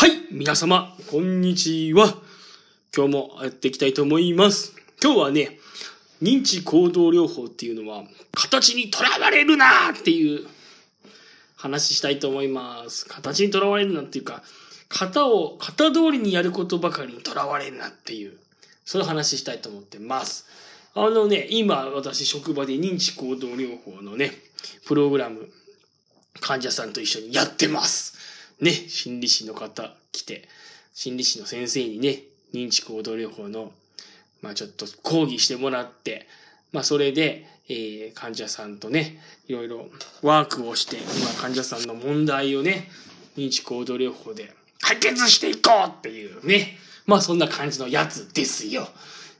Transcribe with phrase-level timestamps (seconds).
[0.00, 2.14] はい、皆様、こんにちは。
[2.96, 4.72] 今日もやっていきたいと思います。
[5.02, 5.58] 今日はね、
[6.22, 10.46] 認知行動療法っていうのは、形にとらわれるなっていう
[11.54, 13.04] 話したいと思います。
[13.04, 14.42] 形にとらわれるなっていうか、
[14.88, 18.38] 型を、型通りにやることばかりにとらわれるなっていう、
[18.86, 20.46] そういう話したいと思ってます。
[20.94, 24.32] あのね、今私職場で認知行動療法のね、
[24.86, 25.50] プログラム、
[26.40, 28.09] 患者さんと一緒にやってます。
[28.60, 30.48] ね、心理師の方来て、
[30.94, 33.72] 心理師の先生にね、認知行動療法の、
[34.42, 36.26] まあちょっと講義してもらって、
[36.72, 39.86] まあそれで、えー、患者さんとね、いろいろ
[40.22, 42.88] ワークをして、今患者さんの問題をね、
[43.36, 48.88] 認知行動療法で解決していこうっていうね、まあそんな感じのやつですよ。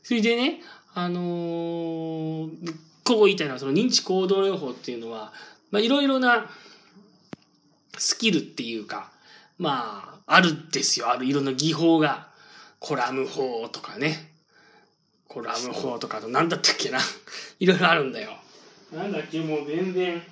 [0.02, 0.60] それでね、
[0.94, 5.32] あのー、こう言いたいのは、その認知行動療法っていうのは、
[5.70, 6.48] まあいろいろな
[7.98, 9.10] スキルっていうか、
[9.58, 11.10] まあ、あるんですよ。
[11.10, 12.28] あるいろんな技法が。
[12.78, 14.32] コラム法とかね。
[15.28, 16.98] コラム法とかと、なんだったっけな。
[17.60, 18.36] いろいろあるんだよ。
[18.92, 20.22] なんだっけ、もう全然。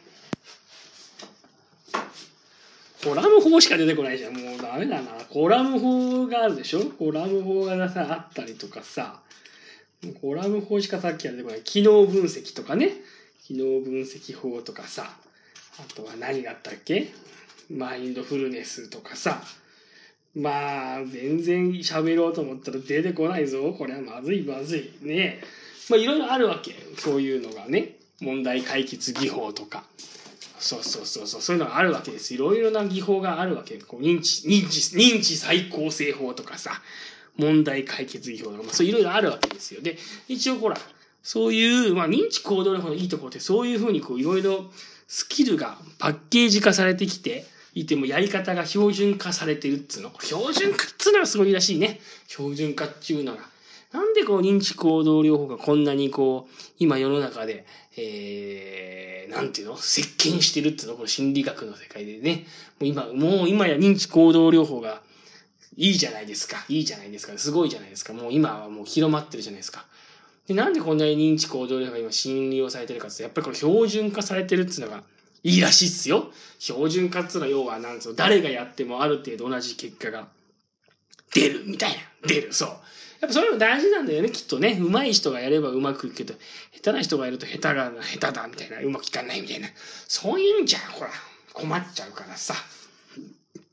[3.04, 4.34] コラム法しか出てこないじゃん。
[4.36, 5.12] もうダメだな。
[5.28, 6.80] コラム法があるでしょ？
[6.98, 9.20] コラム法がさ、あったりとかさ。
[10.20, 11.62] コラム法しかさっきは出てこない。
[11.62, 12.92] 機能分析とかね。
[13.44, 15.16] 機能分析法とかさ。
[15.78, 17.12] あとは何があったっけ？
[17.70, 19.42] マインドフルネスとかさ。
[20.34, 23.72] まあ、全然喋ろうと思ったら出てこないぞ。
[23.76, 24.92] これはまずいまずい。
[25.02, 25.40] ね
[25.90, 26.74] まあ、いろいろあるわけ。
[26.96, 27.96] そういうのがね。
[28.20, 29.84] 問題解決技法とか。
[30.58, 31.40] そうそうそうそう。
[31.40, 32.34] そういうのがあるわけです。
[32.34, 33.76] いろいろな技法があるわけ。
[33.78, 36.82] こう認知、認知、認知再構成法とかさ。
[37.36, 38.62] 問題解決技法とか。
[38.64, 39.80] まあ、そういろいろあるわけですよ。
[39.80, 40.76] で、一応ほら、
[41.22, 44.70] そういう、まあ、認知行動法のいいところって、そういうふうにこう、いろいろ
[45.06, 47.46] スキルがパッケージ化されてきて、
[47.80, 50.12] いてもやり方が標準化されてるっつうの。
[50.20, 52.00] 標準化っつうのがすごいらしいね。
[52.26, 53.40] 標準化っていうのが。
[53.92, 57.64] なんでこう認知行動療法がこんなにこう、今世の中で、
[57.96, 59.76] えー、なんていうの？
[59.76, 60.94] 席巻してるっつうの？
[60.94, 62.46] この心理学の世界でね。
[62.80, 65.00] もう今、もう今や認知行動療法が
[65.76, 66.64] いいじゃないですか。
[66.68, 67.38] いいじゃないですか。
[67.38, 68.12] すごいじゃないですか。
[68.12, 69.86] もう今はもう広まってるじゃないですか。
[70.46, 75.02] で、なんでこんなに認知行動療法が今信用されてるかってやっぱりこれ標準化されてるっつうのが
[75.42, 76.32] いいらしいっすよ。
[76.58, 80.28] 標準化っつうのは要はなんつうの、誰がやってもある程度同じ結果が
[81.34, 81.96] 出るみたいな。
[82.26, 82.68] 出る、そう。
[82.68, 84.78] やっぱそれも大事なんだよね、きっとね。
[84.80, 86.34] 上手い人がやればうまくいくけど、
[86.72, 89.68] 下手な人がやると下手が下手だみたいな、うまくいかないみたいな。
[90.06, 91.10] そういうんじゃん、ほら、
[91.52, 92.54] 困っちゃうからさ。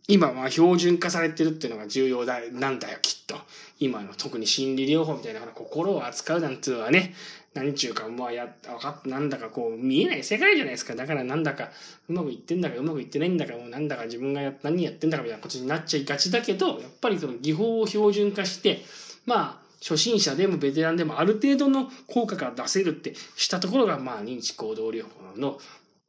[0.08, 3.36] 今は標準化されてるっていうのが重要だ、なんだよ、きっと。
[3.80, 7.16] 今の特に心理療法みたいな心を扱うなんていうのはね、
[7.56, 10.94] 何ちゅうか、まあや、わかっ、なんだかこう、見えない世界じゃないですか。
[10.94, 11.72] だからなんだか、
[12.10, 18.84] うまくいってんだか、うまくいってないんだか、もうなんだか自分がや、何やってんだかみたいなことになっちゃいがちだけど、やっぱりその技法を標準化して、
[19.26, 25.60] まあ、初心者でもベテランでもある程度の効果が出せるってしたところが、まあ、認知行動療法の、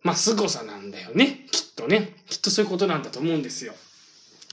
[0.02, 1.46] まあ、凄さなんだよね。
[1.50, 2.16] きっとね。
[2.28, 3.74] きっとそういうことなんだと思うんですよ。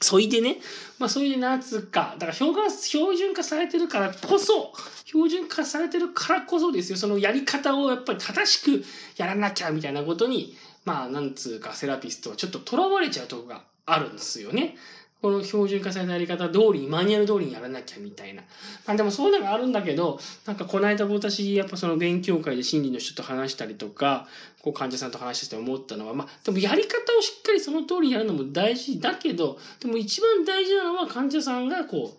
[0.03, 0.57] そいでね、
[0.99, 4.73] まあそれでなつうか、だから標が標準化されてるからこそ、
[5.05, 8.83] 標準化されてるからこそですよ、そのやり方をやっぱり正しく
[9.17, 10.55] やらなきゃみたいなことに、
[10.85, 14.75] まあなんつうかセラピストはちょっと囚われちゃうとこがあるんですよね。
[15.23, 18.43] この標準化されたやり方通り、マニュアル通りにやらなきゃみたいな。
[18.85, 24.27] まあでもそういうのがあるんだけど、なんかこの間私、やっぱその勉強会で心理の人と話したりとか、
[24.61, 32.17] こう患者さんと話してて思ったのは、まあでもやり方をしっかりその通りにやるのも大事だけど、でも一番大事なのは患者さんがこう、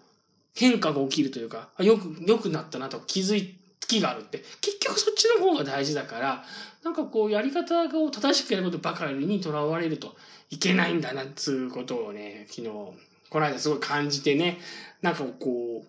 [0.55, 4.43] 変化が起きるというか、よく、良くなったなと気づい、気があるって。
[4.61, 6.45] 結局そっちの方が大事だから、
[6.83, 10.15] なんかこう、やり方を正しくやることばかりにとらわれると
[10.51, 14.59] いけないんだな、つうことをね、昨日、この間すごい感じてね、
[15.03, 15.87] なんかこう、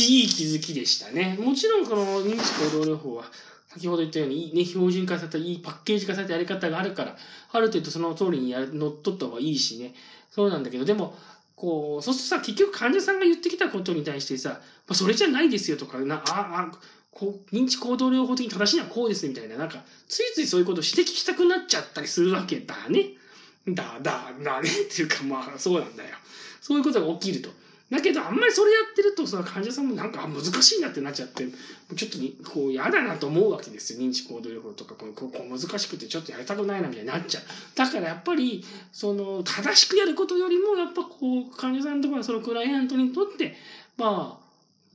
[0.00, 1.38] いい気づきでしたね。
[1.40, 3.24] もちろんこの認知行動療法は、
[3.68, 7.16] 先ほど言ったように、ね、標準化されたいいパッケージ化されたやり方があるから、
[7.52, 9.94] ある程度その通りにやる乗っ取った方がいいしね。
[10.30, 11.16] そうなんだけど、でも、
[11.58, 14.58] こう、そうするとさ、結局患者さんが言ってきたことに対してさ、ま
[14.90, 16.78] あ、それじゃないですよとか、な、あ、あ、
[17.10, 23.10] こう、認知行動療法的に正しいのはこうですみたいな、なんか、ついついそういうことを指摘したくなっちゃったりするわけだね。
[23.66, 26.10] だ、だ、だねっていうか、まあ、そうなんだよ。
[26.60, 27.50] そういうことが起きると。
[27.90, 31.46] だけど、あんまりそれやってると、その患者さんもなんか難しいなってなっちゃって、
[31.96, 34.00] ちょっとに、こう、嫌だなと思うわけですよ。
[34.00, 37.42] 認知行動療法とか、こう、こう難しくてちょっとやりたくないなみたいになっちゃう。
[37.74, 38.62] だからやっぱり、
[38.92, 43.56] その、正しくやることよりも、やっぱこう、患者さんとか、そのクライアントにとって、
[43.96, 44.48] まあ、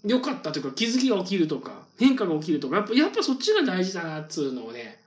[0.06, 5.00] 良かったというか、気づきが起きるとか、変化が起きるとか、やっぱ、やっぱそっちが大事だな、っつうのをね、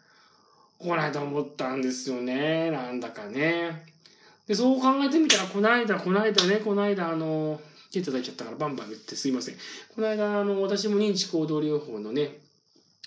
[0.79, 2.71] この間思ったんですよね。
[2.73, 3.87] なんだかね。
[4.47, 7.61] で、そう考えてみたら、この間、この間ね、この間、あの、
[7.91, 9.55] 手叩いちゃったからバンバン言ってすいません。
[9.95, 12.39] この間、あの、私も認知行動療法のね、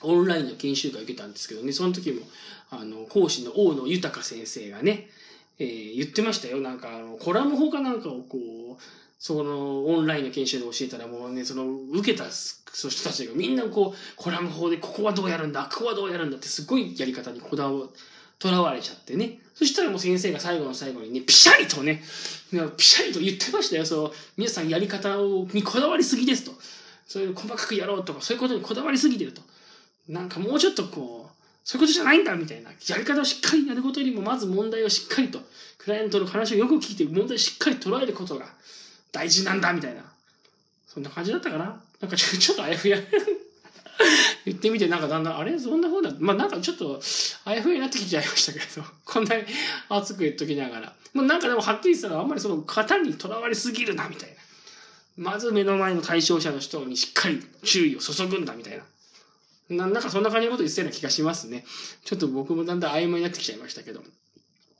[0.01, 2.21] オンラインの研修会受けたんですけどね、その時も、
[2.69, 5.09] あの、講師の大野豊先生がね、
[5.59, 6.61] えー、言ってましたよ。
[6.61, 8.83] なんか、あの、コラム法かなんかをこう、
[9.19, 17.87] その、オンラインの研修で教えたらもうね、その、受けた人たちがみんなこう、コラム法でここはどうやるんだ、ここはどうやるんだってすごいやり方にこだわ、
[18.39, 19.39] とらわれちゃってね。
[19.53, 22.01] そしたらもう先生が最後の最後にね、ピシャリとね、
[22.77, 23.85] ピシャリと言ってましたよ。
[23.85, 26.53] そう、皆さんやり方をにこだわりすぎですと。
[27.05, 29.41] そういう細かくやろうとか、そういうことにこだわりすぎてると。
[30.07, 32.71] なんかもうちょっとこう、そういうことじゃないんだみたいな。
[32.87, 35.39] やり方をしっかりやることよりも、まず問題をしっかりと、
[35.77, 38.45] クライアントの話をよく聞いて、問題をしっかり捉えることが
[39.11, 40.03] 大事なんだみたいな。
[40.87, 42.97] そんな感じだったかななんかちょっとあやふや
[44.45, 45.57] 言ってみて、なんかだんだん、あれ？
[45.59, 46.13] そんな風だ。
[46.19, 47.01] まあなんかちょっと、
[47.45, 49.43] あやふやになってきちゃいましたけど、 こんなに
[49.89, 50.95] 熱く言っときながら。
[51.13, 54.35] もうなんかでもはっきりしたら、あんまりその型にとらわれすぎるな、みたいな。
[55.31, 58.83] まず目の前の対象者の人にしっかり注意を注ぐんだ、みたいな。
[59.69, 61.65] ななんかそんな感じのこと言ってたような気がしますね。
[62.05, 64.03] ちょっと僕もだんだん曖昧になってきちゃいましたけど。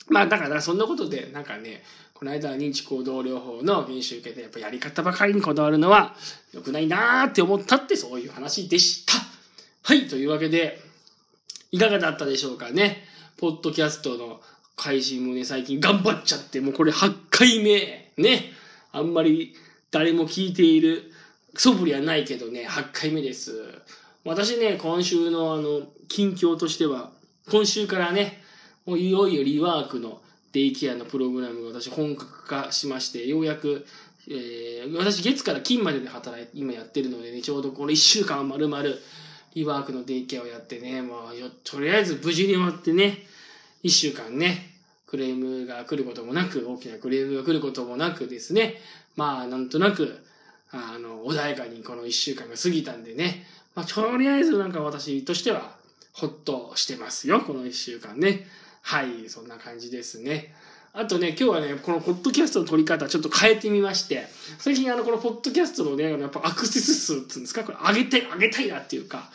[0.07, 1.83] まあだからそんなことで、なんかね、
[2.19, 6.17] この間は認知行動療法の研修受けて、やっぱやり方ばかりにこだわるのは
[6.51, 9.13] 良くないなーって思ったってそういう話でした。
[9.83, 10.81] はい、というわけで、
[11.71, 13.05] いかがだったでしょうかね。
[13.37, 14.41] ポッドキャストの
[14.75, 18.11] 配信もね、最近頑張っちゃって、もうこれ8回目。
[18.17, 18.51] ね。
[18.91, 19.55] あんまり
[19.89, 21.13] 誰も聞いている
[21.55, 23.63] 素振りはないけどね、8回目です。
[24.25, 27.11] 私ね、今週のあの、近況としては、
[27.49, 28.43] 今週からね、
[28.85, 30.19] もういよいよリワークの
[30.51, 33.85] デイケアのプログラムが私本格化しまして、ようやく、
[34.27, 38.99] えー、私月から金までで働いて、今やってるのでね、ちょうどこの1週間まるまる
[39.55, 43.19] リワークのデイケアをやってね、まあ、よ、とりあえず無事に終わってね、
[43.83, 44.73] 1週間ね、
[45.07, 48.75] クレームが来ることもなく、大きなクレームが来ることもなくですね、
[49.15, 50.23] まあ、なんとなく、
[50.71, 55.77] あの、穏やかにこの1週間が過ぎたんでね、まあ、とりあえずなんか私としては、
[56.13, 58.45] ほっとしてますよ、この1週間ね。
[58.81, 60.53] はい、そんな感じですね。
[60.91, 64.27] あとね、今日はね、このポッドキャストの撮り方ちょっと変えてみまして、
[64.57, 69.29] 最近あの、このポッドキャストのね、やっぱアクセス数っていうんですか、これ上げたい、上げたいなっていうか、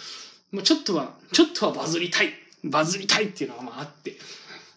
[0.51, 2.33] もうちょっとは、ちょっとはバズりたい、
[2.65, 4.17] バズりたいっていうのがまああって、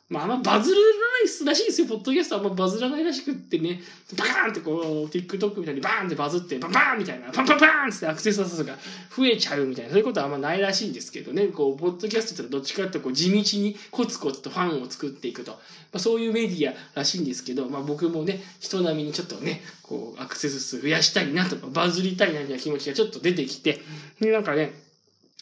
[0.09, 0.83] まあ、あんまバズらな
[1.21, 1.87] いらしいですよ。
[1.87, 3.81] ポッドキャストあんまバズらないらしくってね、
[4.17, 8.77] バーンってこう、TikTok みたいにバーンってバズって、バンバーンみたいな、パンパンパーンってアクセス数が
[9.15, 15.57] 増えちゃうみたいな、そういうことはあんまないらしいんですけどね、こう、ポッドキャストってどっちかってこう地道にコツコツとファンを作っていくと、ま
[15.95, 23.81] あ、そういうメディアらしいんですけど、まあ僕もね、人並みにちょっとね、こう、アクセス数増やしたいなとか、バズりたいなみたいな気持ちがちょっと出てきて、
[24.21, 24.86] で、なんかね、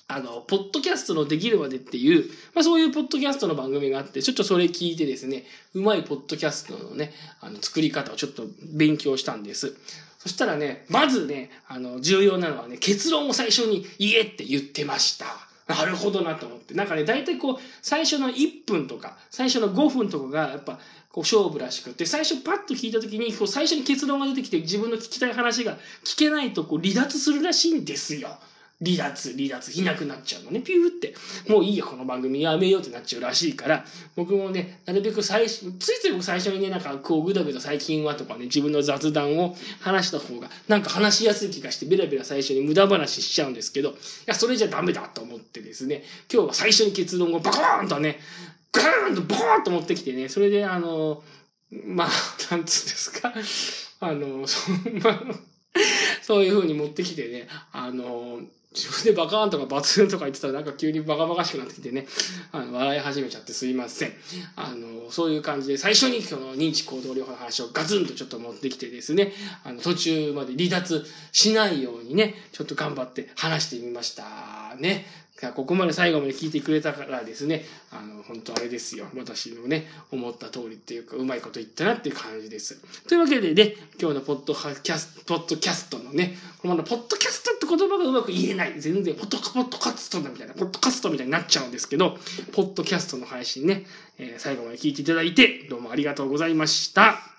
[0.07, 7.11] あの、ポッドキャストのできるまでっていう、まあそういうポッドキャストの番組があって、ちょっとそれ聞いてですね、うまいポッドキャストのね、
[7.41, 8.43] あの、作り方をちょっと
[8.73, 9.75] 勉強したんです。
[10.19, 15.25] そしたらね、まずね、あの、重要なのはね、結論を最初に言えって言ってました。
[15.67, 16.75] なるほどなと思って。
[16.75, 20.79] なんかね、大体こう、最初の1分とか、最初の5分とかが、やっぱ、
[21.11, 28.37] こう、勝負らしくて、最初パッと聞いた時に、こう、最初に結論が出てきて、自分の聞きたい話が聞けないと、こう、離脱するらしいんですよ。
[28.83, 30.59] 離脱、離脱、いなくなっちゃうのね。
[30.59, 31.15] ピューって。
[31.47, 33.85] もういいや、この番組やめようってなっちゃうらしいから、
[34.15, 43.93] 僕もね、なるべく最初、ついつい僕最初にね、なんかこう、ぐだぐだ最近はとかね、自分の雑談を話した方が、なんか話しやすい気がして、ベラベラ最初に無駄話しちゃうんですけど、い
[44.25, 48.19] や、それじゃダメだと思ってですね、今日は最初に結論をバコーンとね、
[48.73, 51.23] ガーンとボーンと持ってきてね、それであの、
[51.71, 52.09] まあ、
[52.51, 53.33] なんつうんですか、
[54.01, 54.69] あの、そ
[55.01, 55.23] まあ、
[56.21, 58.41] そういう風に持ってきてね、あの、
[58.75, 62.05] 自分でバカーンとかバツンとか言ってたらなんか急にバカバカしくなってきてね、
[62.51, 64.13] あの、笑い始めちゃってすいません。
[64.55, 69.31] あの、そういう感じで最初にその認知行動療法の話をガツンとちょっと持ってきてですね、
[69.63, 74.75] あの、途中まで離脱しないようにね、ちょっと頑張って話してみました。
[74.77, 75.05] ね。
[75.53, 79.05] ここまで最後まで聞いてくれたからですね、あの、本当あれですよ。
[79.17, 82.79] 私のね、思った通りっていうか、うまいこと言ったなっていう感じです。
[83.05, 88.79] というわけでね、今日のポッドキャスト、ポッドキャストのね、このまだポッドキャストって言葉がうまく言えない。
[88.79, 92.17] 全然、ポッドポッドキャストだみたいな、ポッドキャストみたいになっちゃうんですけど、
[92.53, 93.85] ポッドキャストの配信ね、
[94.17, 97.34] えー、最後まで聞いていただいて、どうもありがとうございました。